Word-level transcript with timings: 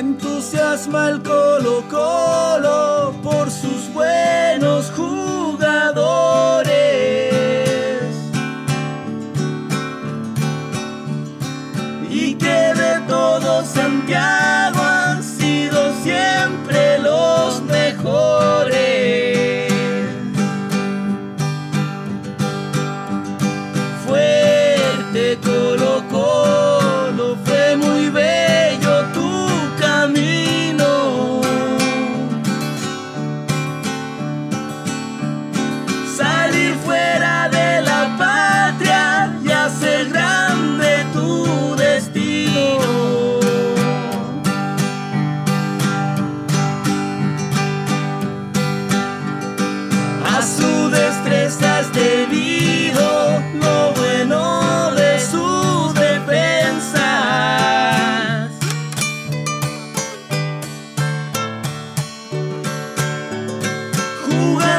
entusiasma 0.00 1.10
el 1.10 1.22
Colo 1.22 1.84
Colo 1.90 3.14
por 3.22 3.50
sus 3.50 3.92
buenos 3.92 4.49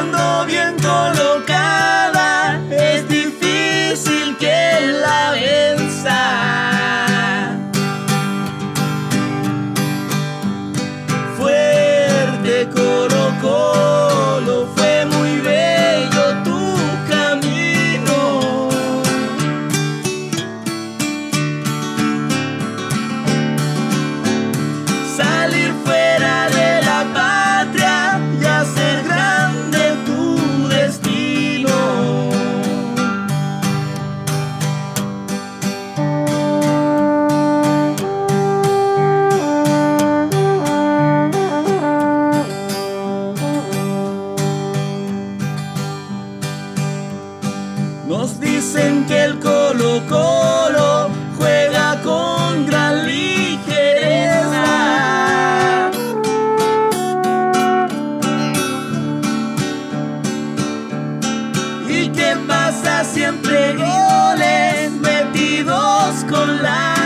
ando 0.02 0.44
bien. 0.46 0.71
pasa 62.46 63.04
siempre 63.04 63.74
goles 63.76 64.92
metidos 64.92 66.24
con 66.30 66.62
la 66.62 67.01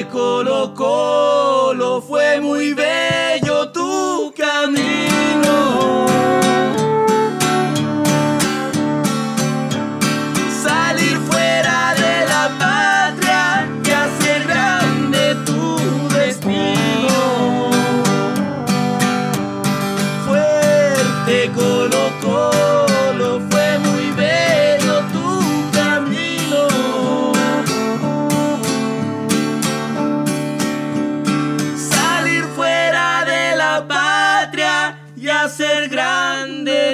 de 0.00 0.06
Colo 0.06 0.72
Colo 0.74 2.00
fue 2.00 2.40
muy 2.40 2.72
bien. 2.72 2.99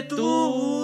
tú. 0.03 0.76